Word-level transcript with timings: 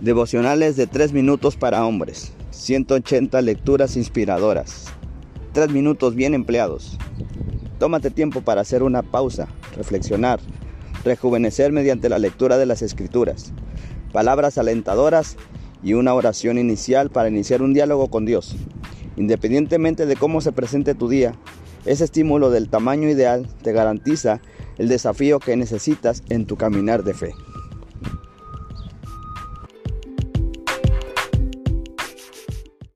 Devocionales 0.00 0.76
de 0.76 0.86
3 0.86 1.12
minutos 1.12 1.56
para 1.56 1.84
hombres. 1.84 2.32
180 2.52 3.42
lecturas 3.42 3.98
inspiradoras. 3.98 4.86
3 5.52 5.70
minutos 5.72 6.14
bien 6.14 6.32
empleados. 6.32 6.96
Tómate 7.78 8.10
tiempo 8.10 8.40
para 8.40 8.62
hacer 8.62 8.82
una 8.82 9.02
pausa, 9.02 9.48
reflexionar, 9.76 10.40
rejuvenecer 11.04 11.70
mediante 11.72 12.08
la 12.08 12.18
lectura 12.18 12.56
de 12.56 12.64
las 12.64 12.80
escrituras, 12.80 13.52
palabras 14.10 14.56
alentadoras 14.56 15.36
y 15.82 15.92
una 15.92 16.14
oración 16.14 16.56
inicial 16.56 17.10
para 17.10 17.28
iniciar 17.28 17.60
un 17.60 17.74
diálogo 17.74 18.08
con 18.08 18.24
Dios. 18.24 18.56
Independientemente 19.18 20.06
de 20.06 20.16
cómo 20.16 20.40
se 20.40 20.52
presente 20.52 20.94
tu 20.94 21.10
día, 21.10 21.34
ese 21.84 22.04
estímulo 22.04 22.48
del 22.48 22.70
tamaño 22.70 23.10
ideal 23.10 23.46
te 23.62 23.72
garantiza 23.72 24.40
el 24.78 24.88
desafío 24.88 25.40
que 25.40 25.56
necesitas 25.56 26.22
en 26.30 26.46
tu 26.46 26.56
caminar 26.56 27.04
de 27.04 27.12
fe. 27.12 27.34